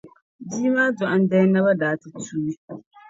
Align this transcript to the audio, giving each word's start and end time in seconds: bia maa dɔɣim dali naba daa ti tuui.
bia 0.47 0.69
maa 0.75 0.95
dɔɣim 0.97 1.23
dali 1.29 1.47
naba 1.53 1.71
daa 1.81 1.95
ti 2.01 2.07
tuui. 2.25 2.53